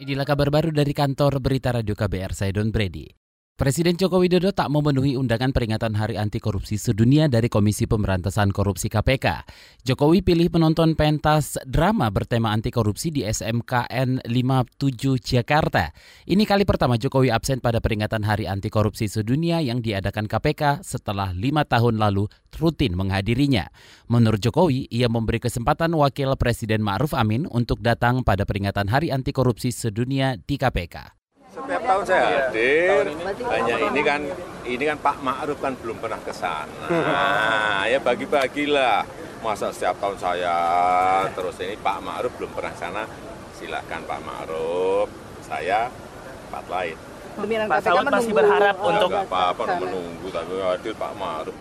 Inilah 0.00 0.24
kabar 0.24 0.48
baru 0.48 0.72
dari 0.72 0.96
kantor 0.96 1.44
berita 1.44 1.76
Radio 1.76 1.92
KBR, 1.92 2.32
saya 2.32 2.56
Don 2.56 2.72
Brady. 2.72 3.19
Presiden 3.60 3.92
Joko 4.00 4.24
Widodo 4.24 4.56
tak 4.56 4.72
memenuhi 4.72 5.20
undangan 5.20 5.52
peringatan 5.52 5.92
Hari 5.92 6.16
Anti 6.16 6.40
Korupsi 6.40 6.80
Sedunia 6.80 7.28
dari 7.28 7.52
Komisi 7.52 7.84
Pemberantasan 7.84 8.56
Korupsi 8.56 8.88
KPK. 8.88 9.44
Jokowi 9.84 10.24
pilih 10.24 10.48
menonton 10.48 10.96
pentas 10.96 11.60
drama 11.68 12.08
bertema 12.08 12.56
anti 12.56 12.72
korupsi 12.72 13.12
di 13.12 13.20
SMKN 13.20 14.24
57 14.24 15.20
Jakarta. 15.20 15.92
Ini 16.24 16.40
kali 16.48 16.64
pertama 16.64 16.96
Jokowi 16.96 17.28
absen 17.28 17.60
pada 17.60 17.84
peringatan 17.84 18.24
Hari 18.24 18.48
Anti 18.48 18.72
Korupsi 18.72 19.12
Sedunia 19.12 19.60
yang 19.60 19.84
diadakan 19.84 20.24
KPK 20.24 20.80
setelah 20.80 21.36
lima 21.36 21.68
tahun 21.68 22.00
lalu 22.00 22.32
rutin 22.56 22.96
menghadirinya. 22.96 23.68
Menurut 24.08 24.40
Jokowi, 24.40 24.88
ia 24.88 25.12
memberi 25.12 25.36
kesempatan 25.36 25.92
Wakil 25.92 26.32
Presiden 26.40 26.80
Ma'ruf 26.80 27.12
Amin 27.12 27.44
untuk 27.44 27.84
datang 27.84 28.24
pada 28.24 28.48
peringatan 28.48 28.88
Hari 28.88 29.12
Anti 29.12 29.36
Korupsi 29.36 29.68
Sedunia 29.68 30.40
di 30.40 30.56
KPK. 30.56 31.19
Tahun 31.90 32.04
saya 32.06 32.22
hadir, 32.46 33.10
hanya 33.50 33.74
ini 33.90 34.00
kan 34.06 34.22
ini 34.62 34.84
kan 34.86 34.98
Pak 35.02 35.18
Ma'ruf 35.26 35.58
kan 35.58 35.74
belum 35.74 35.98
pernah 35.98 36.22
ke 36.22 36.30
sana. 36.30 36.86
Nah, 36.86 37.82
ya 37.90 37.98
bagi-bagilah. 37.98 39.02
Masa 39.40 39.72
setiap 39.72 39.96
tahun 40.04 40.20
saya 40.20 40.56
terus 41.32 41.56
ini 41.64 41.72
Pak 41.80 41.98
Ma'ruf 42.04 42.28
belum 42.36 42.52
pernah 42.52 42.76
ke 42.76 42.80
sana, 42.84 43.08
silahkan 43.56 44.04
Pak 44.04 44.20
Ma'ruf, 44.20 45.08
saya 45.40 45.88
tempat 46.46 46.64
lain. 46.68 46.96
Pak 47.40 47.80
Saud 47.80 48.04
masih 48.04 48.36
berharap 48.36 48.76
untuk 48.84 49.08
apa-apa 49.08 49.80
menunggu, 49.80 50.28
tapi 50.28 50.60
hadir 50.60 50.92
Pak 50.92 51.12
Ma'ruf. 51.16 51.56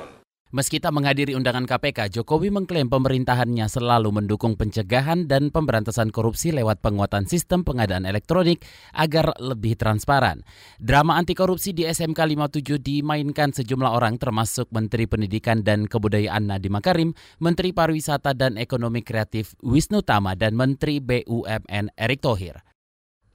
Meski 0.50 0.82
tak 0.82 0.98
menghadiri 0.98 1.38
undangan 1.38 1.70
KPK, 1.70 2.10
Jokowi 2.10 2.50
mengklaim 2.50 2.90
pemerintahannya 2.90 3.70
selalu 3.70 4.10
mendukung 4.10 4.58
pencegahan 4.58 5.30
dan 5.30 5.54
pemberantasan 5.54 6.10
korupsi 6.10 6.50
lewat 6.50 6.82
penguatan 6.82 7.30
sistem 7.30 7.62
pengadaan 7.62 8.02
elektronik 8.02 8.66
agar 8.98 9.38
lebih 9.38 9.78
transparan. 9.78 10.42
Drama 10.82 11.22
anti 11.22 11.38
korupsi 11.38 11.70
di 11.70 11.86
SMK 11.86 12.18
57 12.34 12.82
dimainkan 12.82 13.54
sejumlah 13.54 13.94
orang 13.94 14.18
termasuk 14.18 14.74
Menteri 14.74 15.06
Pendidikan 15.06 15.62
dan 15.62 15.86
Kebudayaan 15.86 16.50
Nadiem 16.50 16.74
Makarim, 16.74 17.14
Menteri 17.38 17.70
Pariwisata 17.70 18.34
dan 18.34 18.58
Ekonomi 18.58 19.06
Kreatif 19.06 19.54
Wisnu 19.62 20.02
Tama, 20.02 20.34
dan 20.34 20.58
Menteri 20.58 20.98
BUMN 20.98 21.94
Erick 21.94 22.26
Thohir. 22.26 22.69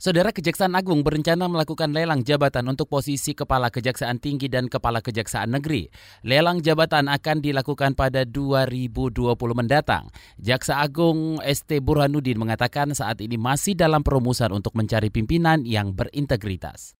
Saudara 0.04 0.36
Kejaksaan 0.36 0.76
Agung 0.76 1.00
berencana 1.00 1.48
melakukan 1.48 1.88
lelang 1.88 2.20
jabatan 2.20 2.68
untuk 2.68 2.92
posisi 2.92 3.32
Kepala 3.32 3.72
Kejaksaan 3.72 4.20
Tinggi 4.20 4.52
dan 4.52 4.68
Kepala 4.68 5.00
Kejaksaan 5.00 5.56
Negeri. 5.56 5.88
Lelang 6.28 6.60
jabatan 6.60 7.08
akan 7.08 7.40
dilakukan 7.40 7.96
pada 7.96 8.28
2020 8.28 9.32
mendatang. 9.56 10.12
Jaksa 10.36 10.84
Agung 10.84 11.40
ST 11.40 11.80
Burhanuddin 11.80 12.36
mengatakan 12.36 12.92
saat 12.92 13.24
ini 13.24 13.40
masih 13.40 13.80
dalam 13.80 14.04
perumusan 14.04 14.52
untuk 14.52 14.76
mencari 14.76 15.08
pimpinan 15.08 15.64
yang 15.64 15.96
berintegritas. 15.96 16.92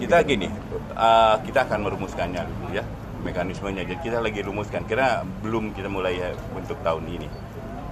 Kita 0.00 0.24
gini, 0.24 0.48
uh, 0.96 1.36
kita 1.44 1.68
akan 1.68 1.84
merumuskannya 1.84 2.40
dulu 2.40 2.72
ya 2.72 2.88
mekanismenya. 3.20 3.84
Jadi 3.84 4.00
kita 4.00 4.24
lagi 4.24 4.40
rumuskan. 4.40 4.88
Kira 4.88 5.28
belum 5.44 5.76
kita 5.76 5.92
mulai 5.92 6.16
ya 6.24 6.32
untuk 6.56 6.80
tahun 6.80 7.04
ini. 7.04 7.28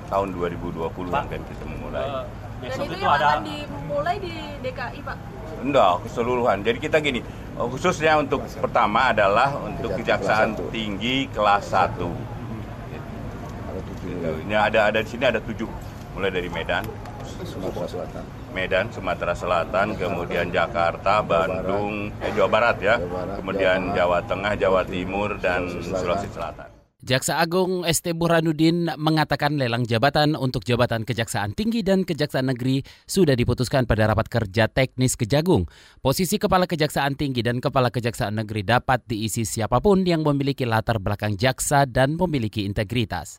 Tahun 0.09 0.33
2020 0.33 0.89
Pak, 0.89 1.23
akan 1.29 1.41
kita 1.53 1.65
memulai. 1.69 2.44
Eh, 2.65 2.73
Dan 2.73 2.79
besok 2.81 2.87
itu 2.89 2.97
itu 2.97 3.07
ada 3.07 3.27
akan 3.29 3.41
dimulai 3.45 4.17
di 4.17 4.35
DKI, 4.65 5.01
Pak. 5.05 5.17
Enggak, 5.61 5.93
keseluruhan. 6.09 6.57
Jadi 6.65 6.79
kita 6.81 6.97
gini, 7.05 7.21
uh, 7.61 7.69
khususnya 7.69 8.17
untuk 8.17 8.41
pertama 8.61 9.13
adalah 9.13 9.53
untuk 9.61 9.93
kejaksaan 10.01 10.57
tinggi 10.73 11.29
kelas 11.33 11.69
1. 11.69 12.01
Ini 14.45 14.55
ada 14.57 14.93
ada 14.93 15.01
di 15.01 15.09
sini 15.09 15.25
ada 15.25 15.41
tujuh, 15.41 15.69
mulai 16.13 16.29
dari 16.29 16.53
Medan, 16.53 16.85
Sumatera 17.45 17.87
Selatan. 17.89 18.23
Medan, 18.53 18.85
Sumatera 18.93 19.35
Selatan, 19.35 19.87
kemudian 19.97 20.47
Jakarta, 20.53 21.25
Bandung, 21.25 22.13
eh, 22.21 22.31
Jawa 22.37 22.49
Barat 22.53 22.77
ya, 22.79 22.95
Jawa 23.01 23.09
Barat, 23.11 23.37
kemudian 23.41 23.79
Jawa 23.91 23.97
Jawa 23.97 24.19
Tengah, 24.29 24.53
Jawa 24.61 24.83
Timur, 24.85 25.31
dan 25.41 25.61
Sulawesi 25.81 26.29
Selatan. 26.31 26.74
Jaksa 27.05 27.37
Agung 27.37 27.85
ST 27.85 28.17
Burhanuddin 28.17 28.89
mengatakan 28.97 29.61
lelang 29.61 29.85
jabatan 29.85 30.33
untuk 30.33 30.65
jabatan 30.65 31.05
Kejaksaan 31.05 31.53
Tinggi 31.53 31.85
dan 31.85 32.01
Kejaksaan 32.01 32.49
Negeri 32.49 32.81
sudah 33.05 33.37
diputuskan 33.37 33.85
pada 33.85 34.09
rapat 34.09 34.33
kerja 34.33 34.73
teknis 34.73 35.13
Kejagung. 35.13 35.69
Posisi 36.01 36.41
Kepala 36.41 36.65
Kejaksaan 36.65 37.13
Tinggi 37.21 37.45
dan 37.45 37.61
Kepala 37.61 37.93
Kejaksaan 37.93 38.41
Negeri 38.41 38.65
dapat 38.65 39.05
diisi 39.05 39.45
siapa 39.45 39.85
pun 39.85 40.01
yang 40.09 40.25
memiliki 40.25 40.65
latar 40.65 40.97
belakang 40.97 41.37
jaksa 41.37 41.85
dan 41.85 42.17
memiliki 42.17 42.65
integritas. 42.65 43.37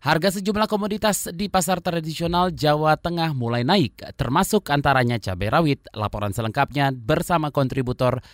Harga 0.00 0.40
sejumlah 0.40 0.70
komoditas 0.70 1.28
di 1.34 1.52
pasar 1.52 1.84
tradisional 1.84 2.56
Jawa 2.56 2.96
Tengah 2.96 3.36
mulai 3.36 3.68
naik, 3.68 4.00
termasuk 4.16 4.72
antaranya 4.72 5.20
cabai 5.20 5.52
rawit. 5.52 5.84
Laporan 5.92 6.32
selengkapnya 6.32 6.94
bersama 6.96 7.52
kontributor 7.52 8.24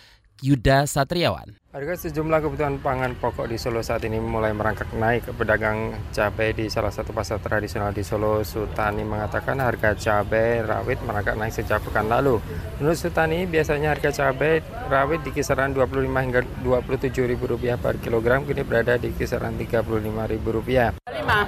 Yuda 0.43 0.83
Satriawan. 0.83 1.55
Harga 1.75 1.95
sejumlah 2.07 2.39
kebutuhan 2.39 2.79
pangan 2.79 3.15
pokok 3.19 3.51
di 3.51 3.59
Solo 3.59 3.83
saat 3.83 4.03
ini 4.07 4.19
mulai 4.19 4.55
merangkak 4.55 4.91
naik. 4.95 5.27
Pedagang 5.35 5.95
cabai 6.15 6.55
di 6.55 6.71
salah 6.71 6.91
satu 6.91 7.11
pasar 7.11 7.39
tradisional 7.43 7.91
di 7.91 7.99
Solo, 7.99 8.43
Sutani 8.47 9.03
mengatakan 9.03 9.59
harga 9.59 9.91
cabai 9.95 10.63
rawit 10.63 11.03
merangkak 11.03 11.35
naik 11.35 11.51
sejak 11.51 11.83
pekan 11.83 12.07
lalu. 12.07 12.39
Menurut 12.79 12.95
Sutani, 12.95 13.43
biasanya 13.43 13.91
harga 13.91 14.11
cabai 14.11 14.63
rawit 14.87 15.23
di 15.27 15.35
kisaran 15.35 15.75
25 15.75 16.07
hingga 16.07 16.41
27 16.63 17.11
ribu 17.27 17.51
rupiah 17.51 17.75
per 17.75 17.99
kilogram, 17.99 18.47
kini 18.47 18.63
berada 18.63 18.95
di 18.95 19.11
kisaran 19.11 19.59
35 19.59 20.31
ribu 20.31 20.49
rupiah. 20.55 20.95
lima 21.11 21.47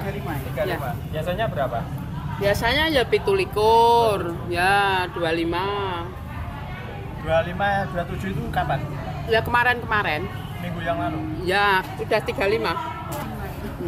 Ya. 0.68 0.76
Biasanya 1.12 1.48
berapa? 1.48 2.08
biasanya 2.38 2.86
ya 2.94 3.02
pitulikur 3.02 4.30
ya 4.46 5.10
25 5.10 6.27
25, 7.28 7.92
27 7.92 8.32
itu 8.32 8.42
kapan? 8.56 8.80
ya 9.28 9.44
kemarin-kemarin 9.44 10.24
Minggu 10.64 10.80
yang 10.80 10.98
lalu. 10.98 11.20
ya 11.44 11.84
udah 12.00 12.20
35 12.24 12.40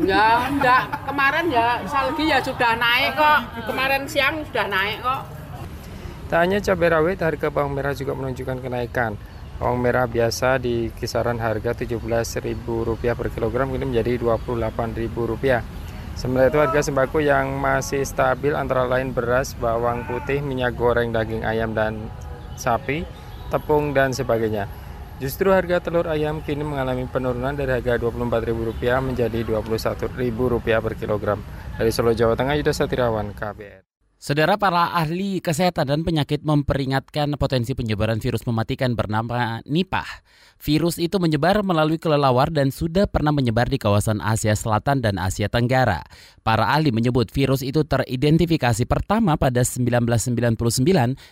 ya 0.04 0.26
enggak 0.52 0.84
kemarin 1.08 1.46
ya 1.48 1.80
salgi 1.88 2.28
ya 2.28 2.38
sudah 2.44 2.76
naik 2.76 3.16
kok 3.16 3.40
kemarin 3.66 4.04
siang 4.06 4.44
sudah 4.52 4.68
naik 4.68 5.00
kok 5.00 5.24
Tak 6.30 6.46
hanya 6.46 6.62
cabai 6.62 6.94
rawit, 6.94 7.26
harga 7.26 7.50
bawang 7.50 7.74
merah 7.74 7.90
juga 7.98 8.14
menunjukkan 8.14 8.62
kenaikan. 8.62 9.18
Bawang 9.58 9.82
merah 9.82 10.06
biasa 10.06 10.62
di 10.62 10.94
kisaran 10.94 11.42
harga 11.42 11.74
Rp17.000 11.74 12.54
per 13.18 13.34
kilogram 13.34 13.74
kini 13.74 13.90
menjadi 13.90 14.22
Rp28.000. 14.22 15.10
Sementara 16.14 16.54
itu 16.54 16.62
harga 16.62 16.86
sembako 16.86 17.18
yang 17.18 17.58
masih 17.58 18.06
stabil 18.06 18.54
antara 18.54 18.86
lain 18.86 19.10
beras, 19.10 19.58
bawang 19.58 20.06
putih, 20.06 20.38
minyak 20.46 20.78
goreng, 20.78 21.10
daging 21.10 21.42
ayam 21.42 21.74
dan 21.74 21.98
sapi, 22.54 23.10
tepung 23.50 23.92
dan 23.92 24.14
sebagainya. 24.14 24.70
Justru 25.20 25.52
harga 25.52 25.84
telur 25.84 26.08
ayam 26.08 26.40
kini 26.40 26.64
mengalami 26.64 27.04
penurunan 27.04 27.52
dari 27.52 27.76
harga 27.76 28.00
Rp24.000 28.00 29.04
menjadi 29.04 29.40
Rp21.000 29.44 30.80
per 30.80 30.94
kilogram. 30.96 31.40
Dari 31.76 31.92
Solo, 31.92 32.16
Jawa 32.16 32.40
Tengah, 32.40 32.56
Yuda 32.56 32.72
Satirawan, 32.72 33.36
KBR. 33.36 33.84
Saudara 34.20 34.60
para 34.60 34.96
ahli 35.00 35.40
kesehatan 35.40 35.88
dan 35.88 36.02
penyakit 36.04 36.44
memperingatkan 36.44 37.40
potensi 37.40 37.72
penyebaran 37.72 38.20
virus 38.20 38.44
mematikan 38.44 38.92
bernama 38.92 39.64
Nipah. 39.64 40.08
Virus 40.60 41.00
itu 41.00 41.16
menyebar 41.24 41.64
melalui 41.64 41.96
kelelawar 41.96 42.52
dan 42.52 42.68
sudah 42.68 43.08
pernah 43.08 43.32
menyebar 43.32 43.72
di 43.72 43.80
kawasan 43.80 44.20
Asia 44.20 44.52
Selatan 44.60 45.00
dan 45.00 45.16
Asia 45.16 45.48
Tenggara. 45.48 46.04
Para 46.44 46.68
ahli 46.76 46.92
menyebut 46.92 47.32
virus 47.32 47.64
itu 47.64 47.88
teridentifikasi 47.88 48.84
pertama 48.84 49.40
pada 49.40 49.64
1999 49.64 50.60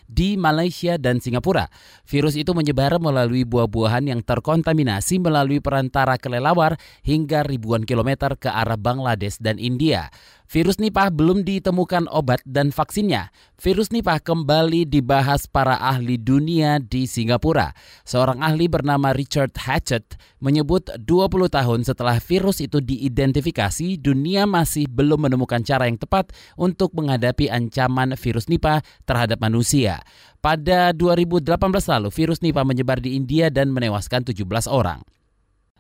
di 0.08 0.40
Malaysia 0.40 0.96
dan 0.96 1.20
Singapura. 1.20 1.68
Virus 2.08 2.40
itu 2.40 2.56
menyebar 2.56 3.04
melalui 3.04 3.44
buah-buahan 3.44 4.08
yang 4.08 4.24
terkontaminasi 4.24 5.20
melalui 5.20 5.60
perantara 5.60 6.16
kelelawar 6.16 6.80
hingga 7.04 7.44
ribuan 7.44 7.84
kilometer 7.84 8.40
ke 8.40 8.48
arah 8.48 8.80
Bangladesh 8.80 9.44
dan 9.44 9.60
India. 9.60 10.08
Virus 10.48 10.80
Nipah 10.80 11.12
belum 11.12 11.44
ditemukan 11.44 12.08
obat 12.08 12.40
dan 12.48 12.72
vaksinnya. 12.72 13.36
Virus 13.60 13.92
Nipah 13.92 14.24
kembali 14.24 14.88
dibahas 14.88 15.44
para 15.44 15.76
ahli 15.76 16.16
dunia 16.16 16.80
di 16.80 17.04
Singapura. 17.04 17.76
Seorang 18.08 18.40
ahli 18.40 18.72
bernama 18.72 19.12
Richard 19.18 19.58
Hatchett 19.58 20.14
menyebut 20.38 20.94
20 21.02 21.50
tahun 21.50 21.80
setelah 21.82 22.22
virus 22.22 22.62
itu 22.62 22.78
diidentifikasi, 22.78 23.98
dunia 23.98 24.46
masih 24.46 24.86
belum 24.86 25.26
menemukan 25.26 25.66
cara 25.66 25.90
yang 25.90 25.98
tepat 25.98 26.30
untuk 26.54 26.94
menghadapi 26.94 27.50
ancaman 27.50 28.14
virus 28.14 28.46
Nipah 28.46 28.86
terhadap 29.10 29.42
manusia. 29.42 30.06
Pada 30.38 30.94
2018 30.94 31.58
lalu, 31.90 32.14
virus 32.14 32.46
Nipah 32.46 32.62
menyebar 32.62 33.02
di 33.02 33.18
India 33.18 33.50
dan 33.50 33.74
menewaskan 33.74 34.22
17 34.22 34.70
orang. 34.70 35.02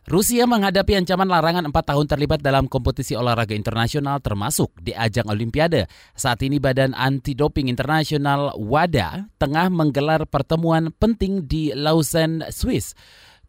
Rusia 0.08 0.48
menghadapi 0.48 1.04
ancaman 1.04 1.28
larangan 1.28 1.68
4 1.68 1.76
tahun 1.84 2.08
terlibat 2.08 2.40
dalam 2.40 2.72
kompetisi 2.72 3.12
olahraga 3.12 3.52
internasional 3.52 4.24
termasuk 4.24 4.72
di 4.80 4.96
ajang 4.96 5.28
Olimpiade. 5.28 5.84
Saat 6.16 6.48
ini 6.48 6.64
Badan 6.64 6.96
Anti 6.96 7.36
Doping 7.36 7.68
Internasional 7.68 8.56
WADA 8.56 9.28
tengah 9.36 9.68
menggelar 9.68 10.24
pertemuan 10.24 10.96
penting 10.96 11.44
di 11.44 11.76
Lausanne, 11.76 12.48
Swiss. 12.56 12.96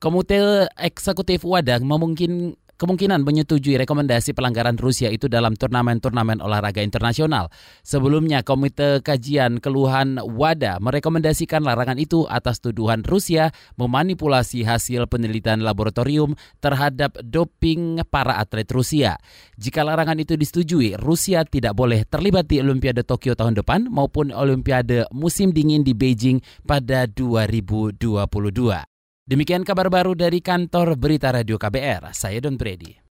Komite 0.03 0.67
eksekutif 0.75 1.47
WADA 1.47 1.79
memungkin 1.79 2.59
kemungkinan 2.79 3.27
menyetujui 3.27 3.75
rekomendasi 3.83 4.33
pelanggaran 4.33 4.79
Rusia 4.79 5.11
itu 5.11 5.27
dalam 5.27 5.59
turnamen-turnamen 5.59 6.39
olahraga 6.39 6.81
internasional. 6.81 7.51
Sebelumnya, 7.83 8.47
Komite 8.47 9.03
Kajian 9.03 9.59
Keluhan 9.59 10.23
WADA 10.23 10.79
merekomendasikan 10.79 11.67
larangan 11.67 11.99
itu 11.99 12.25
atas 12.31 12.63
tuduhan 12.63 13.03
Rusia 13.03 13.51
memanipulasi 13.77 14.63
hasil 14.63 15.11
penelitian 15.11 15.67
laboratorium 15.67 16.39
terhadap 16.63 17.19
doping 17.21 18.01
para 18.07 18.39
atlet 18.39 18.71
Rusia. 18.71 19.19
Jika 19.59 19.83
larangan 19.83 20.23
itu 20.23 20.39
disetujui, 20.39 20.95
Rusia 20.97 21.43
tidak 21.43 21.75
boleh 21.75 22.07
terlibat 22.07 22.47
di 22.47 22.63
Olimpiade 22.63 23.03
Tokyo 23.03 23.35
tahun 23.35 23.59
depan 23.59 23.91
maupun 23.91 24.31
Olimpiade 24.31 25.11
musim 25.11 25.51
dingin 25.51 25.83
di 25.83 25.99
Beijing 25.99 26.39
pada 26.63 27.11
2022. 27.11 28.98
Demikian 29.29 29.61
kabar 29.61 29.93
baru 29.93 30.17
dari 30.17 30.41
kantor 30.41 30.97
Berita 30.97 31.29
Radio 31.29 31.61
KBR. 31.61 32.17
Saya 32.17 32.41
Don 32.41 32.57
Brady. 32.57 33.08